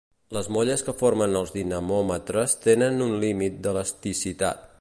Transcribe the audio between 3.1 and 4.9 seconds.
límit d'elasticitat.